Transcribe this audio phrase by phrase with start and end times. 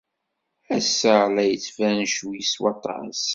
[0.75, 3.21] Ass-a la d-yettban ccwi s waṭas.